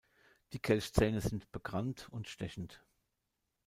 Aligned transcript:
Die 0.53 0.59
Kelchzähne 0.59 1.21
sind 1.21 1.51
begrannt 1.51 2.07
und 2.09 2.27
stechend. 2.27 2.83